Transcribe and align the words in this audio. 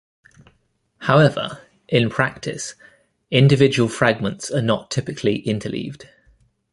However, 1.01 1.61
in 1.87 2.09
practice, 2.09 2.73
individual 3.29 3.87
fragments 3.87 4.49
are 4.49 4.63
not 4.63 4.89
typically 4.89 5.41
interleaved. 5.43 6.05